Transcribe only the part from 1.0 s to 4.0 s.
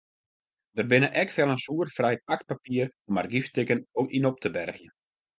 ek fellen soerfrij pakpapier om argyfstikken